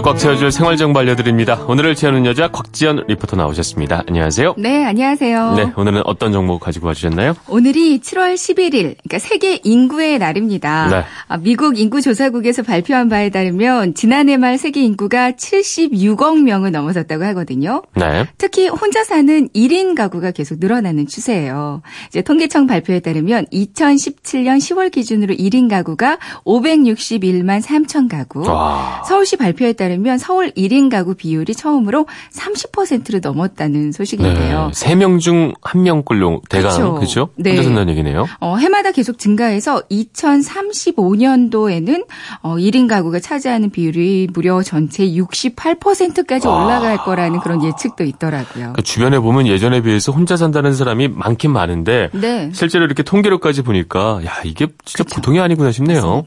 [0.00, 1.64] 하루를 꽉 채워줄 생활정보 알려드립니다.
[1.66, 4.04] 오늘을 채우는 여자 곽지연 리포터 나오셨습니다.
[4.08, 4.54] 안녕하세요.
[4.58, 5.54] 네, 안녕하세요.
[5.54, 7.34] 네, 오늘은 어떤 정보 가지고 와주셨나요?
[7.48, 10.88] 오늘이 7월 11일, 그러니까 세계 인구의 날입니다.
[10.88, 11.04] 네.
[11.28, 17.82] 아, 미국 인구조사국에서 발표한 바에 따르면 지난해 말 세계 인구가 76억 명을 넘어섰다고 하거든요.
[17.94, 18.26] 네.
[18.38, 21.82] 특히 혼자 사는 1인 가구가 계속 늘어나는 추세예요.
[22.08, 28.42] 이제 통계청 발표에 따르면 2017년 10월 기준으로 1인 가구가 561만 3천 가구.
[28.48, 29.02] 와.
[29.06, 34.70] 서울시 발표에 따르면 서울 1인 가구 비율이 처음으로 30%를 넘었다는 소식인데요.
[34.72, 34.74] 네.
[34.94, 37.00] 3명 중 1명꼴로 대강.
[37.00, 37.28] 그죠?
[37.36, 37.50] 네.
[37.50, 38.26] 혼자 산다는 얘기네요.
[38.40, 42.06] 어, 해마다 계속 증가해서 2035년도에는
[42.42, 46.64] 어, 1인 가구가 차지하는 비율이 무려 전체 68%까지 와.
[46.64, 48.72] 올라갈 거라는 그런 예측도 있더라고요.
[48.74, 52.50] 그 주변에 보면 예전에 비해서 혼자 산다는 사람이 많긴 많은데 네.
[52.52, 55.16] 실제로 이렇게 통계로까지 보니까 야 이게 진짜 그쵸.
[55.16, 56.24] 보통이 아니구나 싶네요.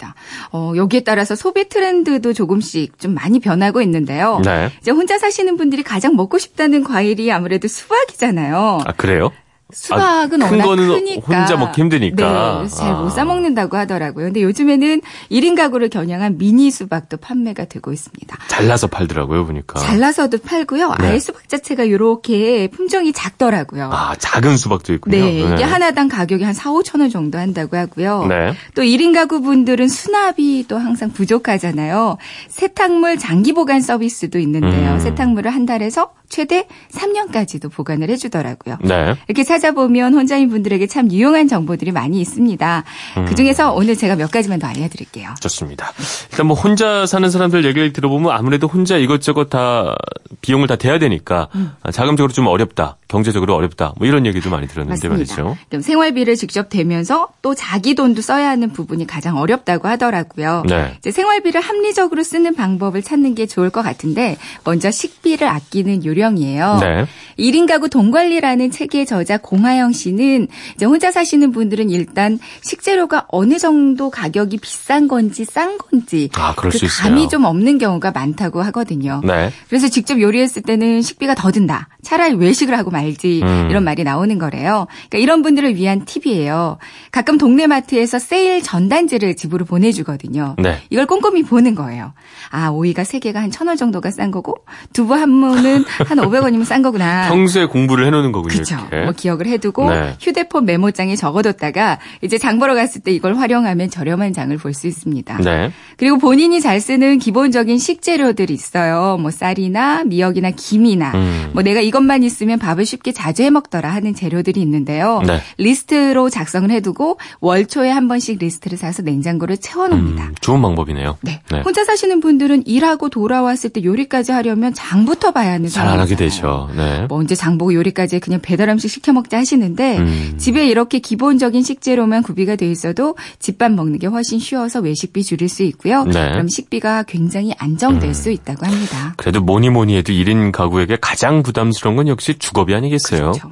[0.51, 4.41] 어, 여기에 따라서 소비 트렌드도 조금씩 좀 많이 변하고 있는데요.
[4.43, 4.71] 네.
[4.81, 8.79] 이제 혼자 사시는 분들이 가장 먹고 싶다는 과일이 아무래도 수박이잖아요.
[8.85, 9.31] 아 그래요?
[9.73, 12.53] 수박은 아, 큰 워낙 거는 크니까 혼자 먹기 힘드니까.
[12.53, 13.09] 네, 그래서 잘못 아.
[13.09, 14.25] 사 먹는다고 하더라고요.
[14.25, 18.37] 근데 요즘에는 1인 가구를 겨냥한 미니 수박도 판매가 되고 있습니다.
[18.47, 19.79] 잘라서 팔더라고요 보니까.
[19.79, 20.95] 잘라서도 팔고요.
[20.99, 21.07] 네.
[21.07, 23.89] 아예 수박 자체가 이렇게 품종이 작더라고요.
[23.91, 25.17] 아 작은 수박도 있군요.
[25.17, 28.25] 네, 이게 하나당 가격이 한 4, 5천 원 정도 한다고 하고요.
[28.27, 28.53] 네.
[28.75, 32.17] 또 1인 가구 분들은 수납이 또 항상 부족하잖아요.
[32.49, 34.93] 세탁물 장기 보관 서비스도 있는데요.
[34.93, 34.99] 음.
[34.99, 38.77] 세탁물을 한 달에서 최대 3년까지도 보관을 해주더라고요.
[38.81, 39.15] 네.
[39.27, 42.83] 이렇게 찾아 보면 혼자인 분들에게 참 유용한 정보들이 많이 있습니다.
[43.17, 43.25] 음.
[43.25, 45.35] 그중에서 오늘 제가 몇 가지만 더 알려드릴게요.
[45.39, 45.91] 좋습니다.
[46.31, 49.95] 일단 뭐 혼자 사는 사람들 얘기를 들어보면 아무래도 혼자 이것저것 다
[50.41, 51.71] 비용을 다 대야 되니까 음.
[51.81, 55.43] 아, 자금적으로 좀 어렵다, 경제적으로 어렵다, 뭐 이런 얘기도 많이 들었는데 맞습니다.
[55.43, 55.81] 말이죠.
[55.83, 60.63] 생활비를 직접 대면서 또 자기 돈도 써야 하는 부분이 가장 어렵다고 하더라고요.
[60.67, 60.95] 네.
[60.97, 66.79] 이제 생활비를 합리적으로 쓰는 방법을 찾는 게 좋을 것 같은데 먼저 식비를 아끼는 요령이에요.
[66.81, 67.05] 네.
[67.37, 73.59] 1인 가구 돈 관리라는 책의 저자 공하영 씨는 이제 혼자 사시는 분들은 일단 식재료가 어느
[73.59, 77.09] 정도 가격이 비싼 건지 싼 건지 아, 그럴 그 수 있어요.
[77.09, 79.21] 감이 좀 없는 경우가 많다고 하거든요.
[79.23, 79.51] 네.
[79.69, 81.89] 그래서 직접 요리했을 때는 식비가 더 든다.
[82.01, 83.67] 차라리 외식을 하고 말지 음.
[83.69, 84.87] 이런 말이 나오는 거래요.
[85.09, 86.77] 그러니까 이런 분들을 위한 팁이에요.
[87.11, 90.55] 가끔 동네 마트에서 세일 전단지를 집으로 보내주거든요.
[90.57, 90.77] 네.
[90.89, 92.13] 이걸 꼼꼼히 보는 거예요.
[92.49, 94.55] 아 오이가 세 개가 한 천 원 정도가 싼 거고
[94.93, 97.29] 두부 한 모는 한 500원이면 싼 거구나.
[97.29, 98.53] 평소에 공부를 해놓는 거군요.
[98.53, 98.75] 그렇죠.
[98.91, 99.03] 이렇게.
[99.03, 100.15] 뭐 기억을 해두고 네.
[100.19, 105.37] 휴대폰 메모장에 적어뒀다가 이제 장 보러 갔을 때 이걸 활용하면 저렴한 장을 볼 수 있습니다.
[105.37, 105.71] 네.
[105.97, 109.17] 그리고 본인이 잘 쓰는 기본적인 식재료들이 있어요.
[109.21, 111.51] 뭐 쌀이나 미역이나 김이나 음.
[111.53, 115.21] 뭐 내가 이것만 있으면 밥을 쉽게 자주 해 먹더라 하는 재료들이 있는데요.
[115.25, 115.41] 네.
[115.57, 120.23] 리스트로 작성을 해두고 월초에 한 번씩 리스트를 사서 냉장고를 채워놓습니다.
[120.25, 121.17] 음, 좋은 방법이네요.
[121.21, 121.41] 네.
[121.65, 126.15] 혼자 사시는 분들은 일하고 돌아왔을 때 요리까지 하려면 장부터 봐야 하는 잘안 하게.
[126.15, 126.69] 되죠.
[126.75, 127.07] 네.
[127.09, 130.33] 뭐 언제 장 보고 요리까지 그냥 배달 음식 시켜 먹자 하시는데 음.
[130.37, 135.63] 집에 이렇게 기본적인 식재료만 구비가 돼 있어도 집밥 먹는 게 훨씬 쉬워서 외식비 줄일 수
[135.63, 136.03] 있고요.
[136.03, 136.29] 네.
[136.29, 139.15] 그럼 식비가 굉장히 안정될 수 있다고 합니다.
[139.17, 143.31] 그래도 뭐니 뭐니 해도 1인 가구에게 가장 부담스러운 건 역시 주거비 아니겠어요?
[143.33, 143.51] 그렇죠.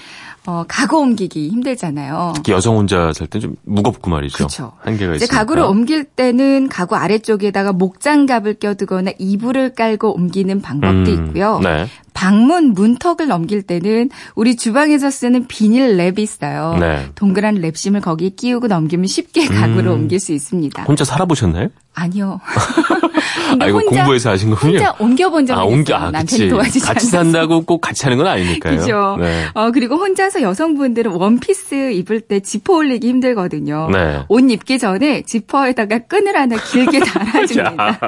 [0.46, 2.32] 어, 가구 옮기기 힘들잖아요.
[2.36, 4.36] 특히 여성 혼자 살 땐 좀 무겁고 말이죠.
[4.36, 4.72] 그렇죠.
[4.80, 5.36] 한계가 있으니까.
[5.38, 11.60] 가구를 옮길 때는 가구 아래쪽에다가 목장갑을 껴두거나 이불을 깔고 옮기는 방법도 음, 있고요.
[11.62, 11.86] 네.
[12.24, 16.74] 방문 문턱을 넘길 때는 우리 주방에서 쓰는 비닐 랩이 있어요.
[16.80, 17.10] 네.
[17.16, 19.92] 동그란 랩심을 거기에 끼우고 넘기면 쉽게 가구를 음.
[19.92, 20.84] 옮길 수 있습니다.
[20.84, 21.68] 혼자 살아보셨나요?
[21.92, 22.40] 아니요.
[23.60, 24.78] 아, 이거 혼자 공부해서 하신 거군요.
[24.78, 25.74] 혼자 옮겨본 적이 아, 있어요.
[25.74, 26.48] 옮겨, 아, 남편이.
[26.48, 27.10] 도와주지 같이 않아서.
[27.10, 28.78] 산다고 꼭 같이 하는 건 아니니까요.
[28.78, 29.16] 그죠.
[29.20, 29.44] 네.
[29.54, 33.90] 어, 그리고 혼자서 여성분들은 원피스 입을 때 지퍼 올리기 힘들거든요.
[33.92, 34.24] 네.
[34.28, 38.00] 옷 입기 전에 지퍼에다가 끈을 하나 길게 달아줍니다.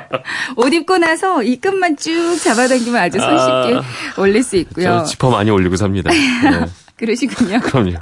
[0.56, 3.80] 옷 입고 나서 이 끈만 쭉 잡아당기면 아주 손쉽게
[4.18, 4.84] 올릴 수 있고요.
[4.84, 6.10] 저 지퍼 많이 올리고 삽니다.
[6.10, 6.18] 네.
[6.96, 7.60] 그러시군요.
[7.60, 7.92] 그럼요.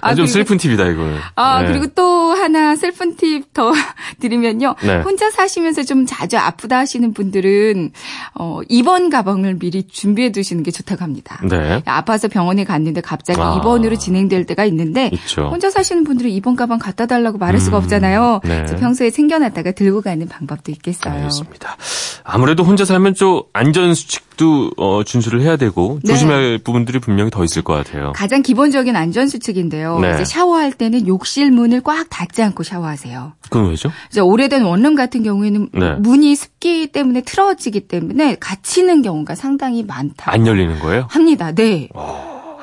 [0.00, 1.16] 아, 좀 그리고- 슬픈 팁이다, 이거는.
[1.36, 1.68] 아, 네.
[1.68, 3.72] 그리고 또 하나 슬픈 팁 더
[4.18, 4.74] 드리면요.
[4.82, 4.96] 네.
[5.02, 7.92] 혼자 사시면서 좀 자주 아프다 하시는 분들은,
[8.34, 11.38] 어, 입원 가방을 미리 준비해 두시는 게 좋다고 합니다.
[11.48, 11.82] 네.
[11.86, 13.54] 아파서 병원에 갔는데 갑자기 아.
[13.60, 15.42] 입원으로 진행될 때가 있는데, 있죠.
[15.48, 18.40] 혼자 사시는 분들은 입원 가방 갖다 달라고 말할 수가 음, 없잖아요.
[18.42, 18.56] 네.
[18.56, 21.14] 그래서 평소에 챙겨놨다가 들고 가는 방법도 있겠어요.
[21.14, 21.76] 알겠습니다.
[22.24, 26.12] 아무래도 혼자 살면 좀 안전 수칙도 어, 준수를 해야 되고 네.
[26.12, 28.12] 조심할 부분들이 분명히 더 있을 것 같아요.
[28.14, 29.98] 가장 기본적인 안전 수칙인데요.
[30.00, 30.14] 네.
[30.14, 33.32] 이제 샤워할 때는 욕실 문을 꽉 닫지 않고 샤워하세요.
[33.42, 33.90] 그건 왜죠?
[34.10, 35.94] 이제 오래된 원룸 같은 경우에는 네.
[35.96, 40.30] 문이 습기 때문에 틀어지기 때문에 갇히는 경우가 상당히 많다.
[40.32, 41.06] 안 열리는 거예요?
[41.10, 41.52] 합니다.
[41.52, 41.88] 네.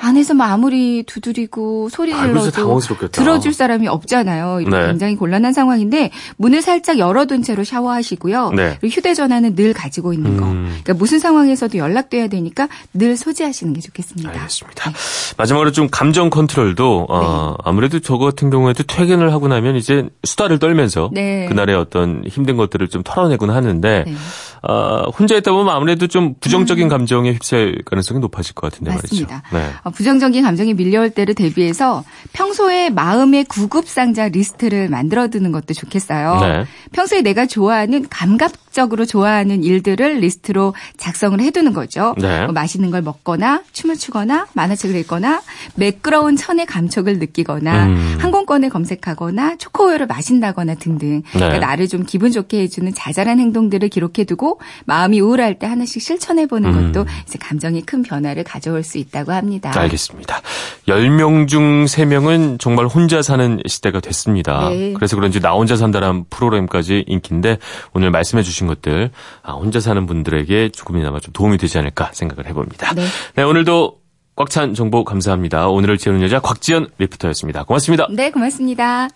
[0.02, 2.80] 안에서 뭐 아무리 두드리고 소리 질러도.
[3.12, 4.62] 들어줄 사람이 없잖아요.
[4.62, 4.88] 이런 네.
[4.88, 8.52] 굉장히 곤란한 상황인데 문을 살짝 열어둔 채로 샤워하시고요.
[8.52, 8.78] 네.
[8.80, 10.46] 그리고 휴대전화는 늘 가지고 있는 거.
[10.46, 10.68] 음.
[10.84, 14.30] 그러니까 무슨 상황에서도 연락돼야 되니까 늘 소지하시는 게 좋겠습니다.
[14.30, 14.92] 알겠습니다.
[15.38, 17.64] 마지막으로 좀 감정 컨트롤도 어, 네.
[17.64, 21.46] 아무래도 저 같은 경우에도 퇴근을 하고 나면 이제 수다를 떨면서 네.
[21.48, 24.14] 그날의 어떤 힘든 것들을 좀 털어내곤 하는데 네.
[24.62, 28.96] 어, 혼자 있다 보면 아무래도 좀 부정적인 감정에 휩싸일 가능성이 높아질 것 같은데 음.
[28.96, 29.44] 맞습니다.
[29.52, 29.70] 말이죠.
[29.70, 29.74] 네.
[29.84, 32.04] 어, 부정적인 감정이 밀려올 때를 대비해서
[32.34, 36.40] 평소에 마음의 구급 상자 리스트를 만들어 두는 것도 좋겠어요.
[36.42, 36.66] 네.
[36.92, 42.16] 평소에 내가 좋아하는 감각적으로 좋아하는 일들을 리스트로 작성을 해두는 거죠.
[42.18, 42.44] 네.
[42.44, 45.42] 뭐 맛있는 걸 먹거나 춤을 추거나 만화책을 읽거나
[45.76, 48.18] 매끄러운 천의 감촉을 느끼거나 음.
[48.20, 51.24] 항공권을 검색하거나 초코우유를 마신다거나 등등 네.
[51.32, 54.49] 그러니까 나를 좀 기분 좋게 해주는 자잘한 행동들을 기록해두고
[54.86, 56.92] 마음이 우울할 때 하나씩 실천해보는 음.
[56.94, 59.72] 것도 이제 감정이 큰 변화를 가져올 수 있다고 합니다.
[59.76, 60.42] 알겠습니다.
[60.88, 64.70] 10명 중 3명은 정말 혼자 사는 시대가 됐습니다.
[64.70, 64.94] 네.
[64.94, 67.58] 그래서 그런지 나 혼자 산다는 프로그램까지 인기인데
[67.94, 69.12] 오늘 말씀해 주신 것들
[69.44, 72.94] 아, 혼자 사는 분들에게 조금이나마 좀 도움이 되지 않을까 생각을 해봅니다.
[72.94, 73.06] 네.
[73.36, 74.00] 네, 오늘도
[74.36, 75.68] 꽉 찬 정보 감사합니다.
[75.68, 77.66] 오늘을 채우는 여자 곽지연 리포터였습니다.
[77.66, 78.08] 고맙습니다.
[78.10, 79.08] 네, 고맙습니다.